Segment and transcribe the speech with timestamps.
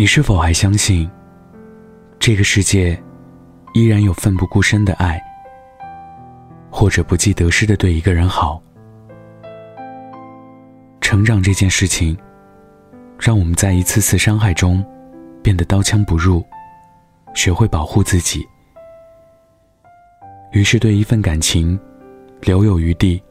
[0.00, 1.06] 你是否还相信，
[2.18, 2.98] 这个世界
[3.74, 5.22] 依然有奋不顾身的爱，
[6.70, 8.62] 或者不计得失的对一个人好？
[11.02, 12.16] 成长这件事情，
[13.18, 14.82] 让我们在一次次伤害中
[15.42, 16.42] 变得刀枪不入，
[17.34, 18.40] 学会保护自己，
[20.52, 21.78] 于是对一份感情
[22.40, 23.22] 留有余地，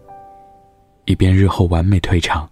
[1.06, 2.48] 以便日后完美退场。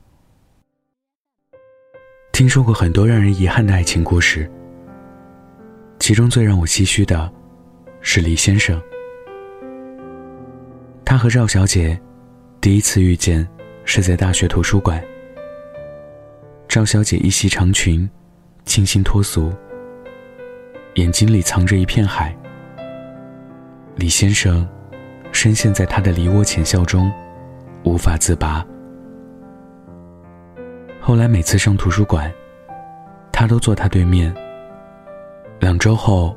[2.37, 4.47] 听说过很多让人遗憾的爱情故事，
[5.97, 7.33] 其中最让我唏嘘的，
[7.99, 8.79] 是李先生。
[11.03, 11.99] 他和赵小姐
[12.61, 13.47] 第一次遇见
[13.85, 15.03] 是在大学图书馆。
[16.67, 18.07] 赵小姐一袭长裙，
[18.65, 19.51] 清新脱俗，
[20.93, 22.37] 眼睛里藏着一片海。
[23.95, 24.69] 李先生
[25.31, 27.11] 深陷在她的梨涡浅笑中，
[27.83, 28.63] 无法自拔。
[31.07, 32.29] 后来每次上图书馆，
[33.31, 34.35] 他都坐他对面。
[35.61, 36.35] 两周后，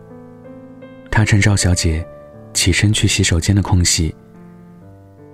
[1.10, 2.06] 他趁赵小姐
[2.54, 4.14] 起身去洗手间的空隙，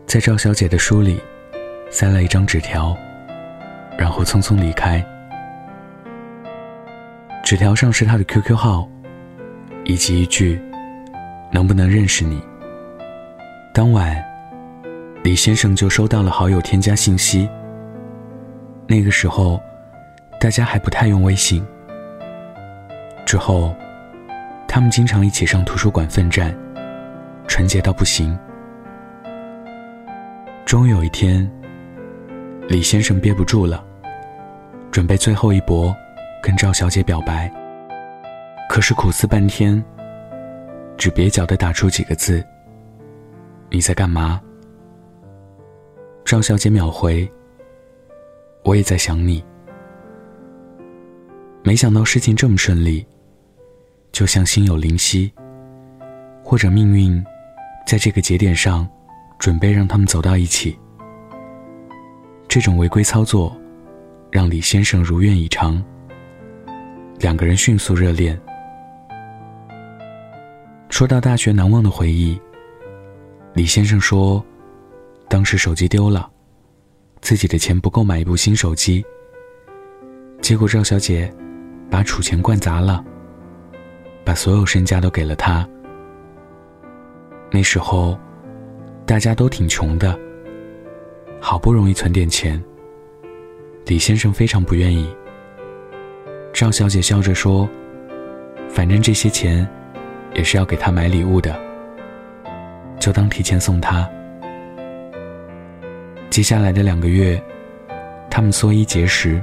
[0.06, 1.20] 在赵小姐的书里
[1.91, 2.97] 塞了一张纸条，
[3.98, 5.05] 然后匆匆离开。
[7.45, 8.89] 纸条上是他的 QQ 号，
[9.84, 10.59] 以及一句
[11.53, 12.41] “能不能认识你”。
[13.75, 14.17] 当晚，
[15.23, 17.47] 李先生就收到了好友添加信息。
[18.89, 19.61] 那个时候，
[20.39, 21.65] 大家还不太用微信。
[23.25, 23.75] 之后，
[24.69, 26.56] 他们经常一起上图书馆奋战，
[27.48, 28.39] 纯洁到不行。
[30.65, 31.51] 终于有一天，
[32.69, 33.84] 李先生憋不住了，
[34.93, 35.95] 准备最后一搏，
[36.41, 37.53] 跟赵小姐表白。
[38.69, 39.83] 可是苦思半天，
[40.97, 42.45] 只蹩脚的打出几个字
[43.71, 44.41] ：“你在干嘛？”
[46.25, 47.28] 赵小姐秒回。
[48.67, 49.42] 我也在想你。
[51.62, 53.06] 没想到事情这么顺利，
[54.11, 55.33] 就像心有灵犀，
[56.42, 57.25] 或者命运，
[57.87, 58.88] 在这个节点上，
[59.38, 60.77] 准备让他们走到一起。
[62.49, 63.56] 这种违规操作，
[64.32, 65.81] 让李先生如愿以偿。
[67.21, 68.37] 两个人迅速热恋。
[70.91, 72.37] 说到大学难忘的回忆，
[73.54, 74.44] 李先生说，
[75.28, 76.33] 当时手机丢了。
[77.26, 79.04] 自己的钱不够买一部新手机，
[80.41, 81.28] 结果赵小姐
[81.91, 83.04] 把储钱罐砸了，
[84.25, 85.69] 把所有身家都给了他。
[87.50, 88.16] 那时候
[89.04, 90.16] 大家都挺穷的，
[91.41, 92.62] 好不容易存点钱，
[93.86, 95.12] 李先生非常不愿意。
[96.53, 97.69] 赵小姐笑着说
[98.70, 99.69] ：“反正这些钱
[100.32, 101.59] 也是要给他买礼物的，
[103.00, 104.09] 就当提前送他。”
[106.36, 107.42] 接下来的两个月，
[108.28, 109.41] 他们缩衣节食，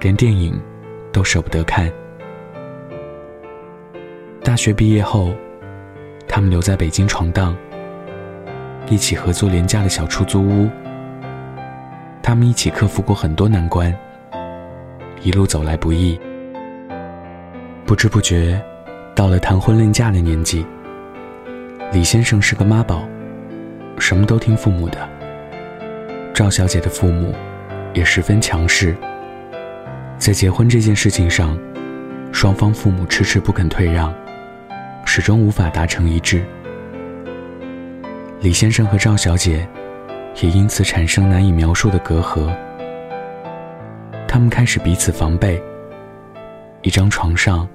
[0.00, 0.60] 连电影
[1.12, 1.88] 都舍不得看。
[4.42, 5.32] 大学毕业后，
[6.26, 7.56] 他们留在北京闯荡，
[8.88, 10.68] 一起合租廉价的小出租屋。
[12.20, 13.96] 他们一起克服过很多难关，
[15.22, 16.18] 一路走来不易。
[17.86, 18.60] 不知不觉，
[19.14, 20.66] 到了谈婚论嫁的年纪，
[21.92, 23.06] 李先生是个妈宝，
[24.00, 25.13] 什么都听父母的。
[26.34, 27.32] 赵小姐的父母
[27.94, 28.96] 也十分强势，
[30.18, 31.56] 在结婚这件事情上，
[32.32, 34.12] 双方父母迟迟不肯退让，
[35.06, 36.44] 始终无法达成一致。
[38.40, 39.64] 李先生和赵小姐
[40.42, 42.52] 也因此产生难以描述的隔阂，
[44.26, 45.62] 他们开始彼此防备，
[46.82, 47.66] 一张床上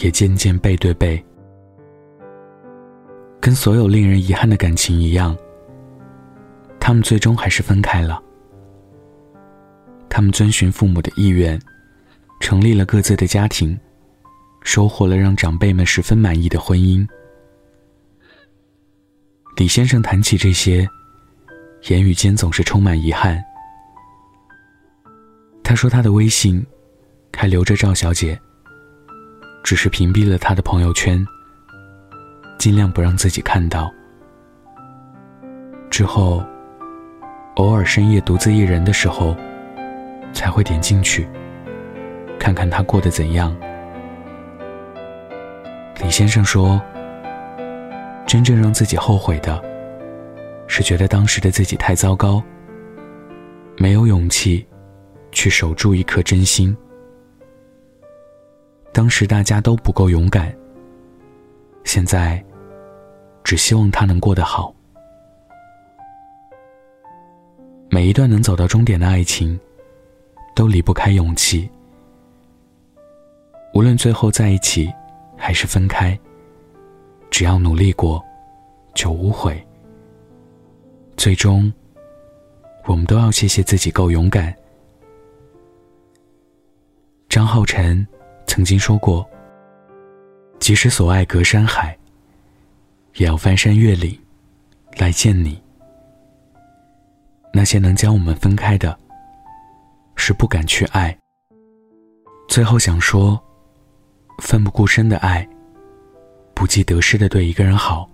[0.00, 1.22] 也渐渐背对背。
[3.38, 5.36] 跟所有令人遗憾的感情一样。
[6.88, 8.18] 他们最终还是分开了。
[10.08, 11.60] 他们遵循父母的意愿，
[12.40, 13.78] 成立了各自的家庭，
[14.62, 17.06] 收获了让长辈们十分满意的婚姻。
[19.56, 20.88] 李先生谈起这些，
[21.88, 23.38] 言语间总是充满遗憾。
[25.62, 26.66] 他说他的微信
[27.36, 28.40] 还留着赵小姐，
[29.62, 31.22] 只是屏蔽了他的朋友圈，
[32.58, 33.92] 尽量不让自己看到。
[35.90, 36.42] 之后。
[37.58, 39.36] 偶尔深夜独自一人的时候，
[40.32, 41.28] 才会点进去，
[42.38, 43.54] 看看他过得怎样。
[46.00, 46.80] 李先生说
[48.24, 49.60] ：“真正让自己后悔的，
[50.68, 52.40] 是觉得当时的自己太糟糕，
[53.76, 54.64] 没有勇气
[55.32, 56.76] 去守住一颗真心。
[58.92, 60.54] 当时大家都不够勇敢，
[61.82, 62.40] 现在
[63.42, 64.72] 只希望他能过得好。”
[67.98, 69.58] 每一段能走到终点的爱情，
[70.54, 71.68] 都离不开勇气。
[73.74, 74.88] 无论最后在一起
[75.36, 76.16] 还是分开，
[77.28, 78.24] 只要努力过，
[78.94, 79.60] 就无悔。
[81.16, 81.72] 最终，
[82.84, 84.54] 我们都要谢谢自己够勇敢。
[87.28, 88.06] 张浩晨
[88.46, 89.28] 曾经说过
[90.60, 91.98] ：“即使所爱隔山海，
[93.16, 94.16] 也要翻山越岭
[94.98, 95.60] 来见你。”
[97.52, 98.98] 那些能将我们分开的，
[100.16, 101.16] 是不敢去爱。
[102.48, 103.40] 最后想说，
[104.38, 105.46] 奋不顾身的爱，
[106.54, 108.08] 不计得失的对一个人好，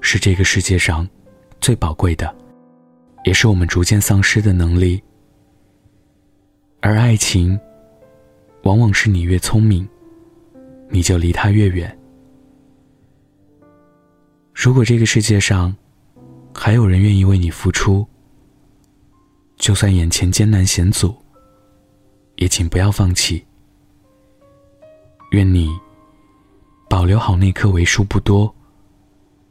[0.00, 1.08] 是这个世界上。
[1.60, 2.32] 最宝贵的，
[3.24, 5.02] 也是我们逐渐丧失的能力。
[6.80, 7.58] 而爱情，
[8.62, 9.86] 往往是你越聪明，
[10.88, 11.98] 你就离他越远。
[14.54, 15.76] 如果这个世界上
[16.54, 18.06] 还有人愿意为你付出，
[19.58, 21.14] 就算眼前艰难险阻，
[22.36, 23.44] 也请不要放弃。
[25.32, 25.68] 愿你
[26.88, 28.54] 保留好那颗为数不多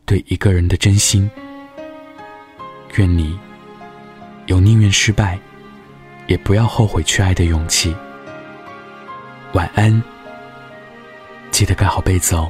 [0.05, 1.29] 对一个人的真心。
[2.95, 3.37] 愿你
[4.47, 5.37] 有宁愿失败，
[6.25, 7.95] 也不要后悔去爱的勇气。
[9.53, 10.01] 晚安，
[11.51, 12.49] 记得盖好被子哦。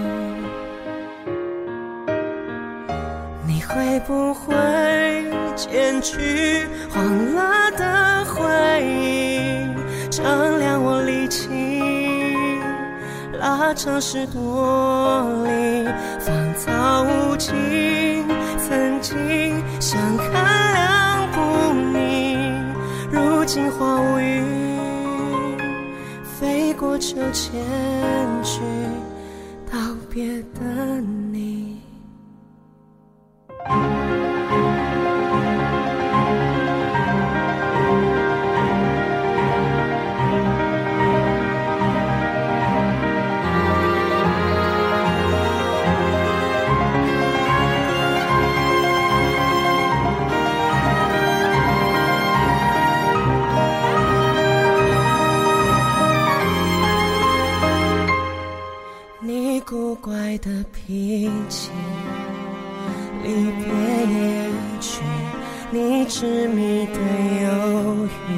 [3.73, 4.53] 会不会
[5.55, 9.65] 剪去黄了的回忆，
[10.09, 11.49] 丈量我力气，
[13.39, 15.87] 拉长十多里，
[16.19, 17.53] 芳草无尽。
[18.67, 20.33] 曾经相看
[20.73, 22.37] 两不腻，
[23.09, 24.43] 如今花无语，
[26.23, 27.61] 飞过秋千
[28.43, 28.61] 去
[29.71, 29.77] 道
[30.09, 31.01] 别的。
[31.31, 31.70] 你
[66.71, 66.93] 你的
[67.43, 67.49] 忧
[68.29, 68.31] 郁，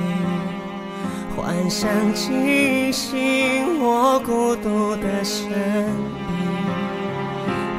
[1.36, 5.54] 幻想惊醒我孤独的身影，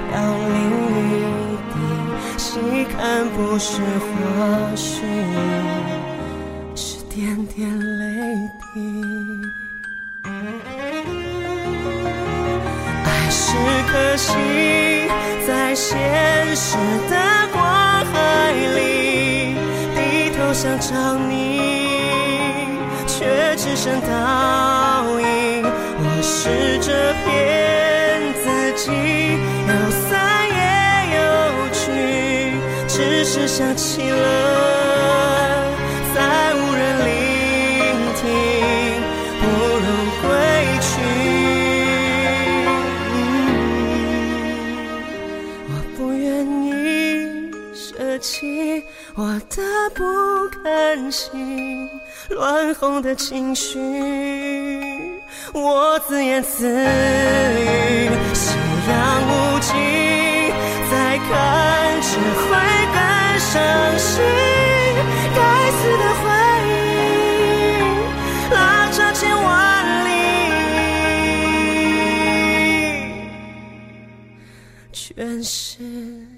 [0.09, 0.13] 飘
[0.53, 0.55] 零
[1.01, 1.03] 一
[1.73, 1.75] 地，
[2.39, 2.45] 细
[2.85, 4.07] 看不是花
[4.77, 5.03] 絮，
[6.77, 7.69] 是点点
[7.99, 8.05] 泪
[8.73, 8.75] 滴。
[13.05, 13.43] 爱是
[13.91, 14.31] 颗星。
[15.47, 16.79] 在现实
[17.11, 17.15] 的
[20.95, 21.59] 到你，
[23.09, 24.09] 却只剩倒
[25.21, 25.27] 影。
[25.99, 26.89] 我试着
[27.25, 27.27] 骗
[28.43, 28.45] 自
[28.77, 28.85] 己，
[29.69, 29.73] 有
[30.07, 30.07] 散
[30.55, 30.63] 也
[31.17, 31.21] 有
[31.73, 31.83] 聚，
[32.87, 34.23] 只是想起了，
[49.51, 49.63] 的
[49.95, 50.05] 不
[50.63, 51.89] 甘心，
[52.31, 53.79] 乱哄的情绪，
[55.53, 56.73] 我自言自语，
[58.35, 58.57] 夕
[58.89, 59.75] 阳无尽，
[60.91, 62.49] 再看只会
[62.93, 62.99] 更
[63.39, 63.53] 伤
[63.99, 64.23] 心。
[65.37, 65.41] 该
[65.73, 66.25] 死的回
[66.69, 66.73] 忆，
[68.55, 68.57] 拉
[68.93, 69.45] 长千万
[70.07, 70.09] 里，
[74.93, 75.83] 全是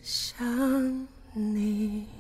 [0.03, 1.07] 想。
[1.39, 2.16] 你。